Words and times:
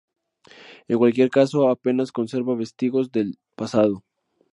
En 0.87 0.97
cualquier 0.97 1.29
caso, 1.29 1.69
apenas 1.69 2.11
conserva 2.11 2.55
vestigios 2.55 3.11
del 3.11 3.37
pasado. 3.55 4.03